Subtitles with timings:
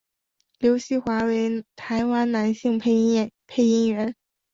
[0.57, 2.91] 刘锡华为台湾男性配
[3.59, 4.15] 音员。